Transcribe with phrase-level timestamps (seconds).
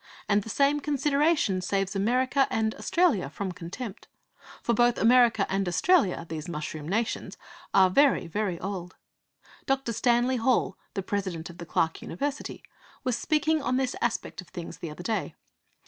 [0.27, 4.07] And that same consideration saves America and Australia from contempt.
[4.63, 7.37] For both America and Australia these mushroom nations
[7.71, 8.95] are very, very old.
[9.67, 9.93] Dr.
[9.93, 12.63] Stanley Hall, the President of the Clark University,
[13.03, 15.35] was speaking on this aspect of things the other day.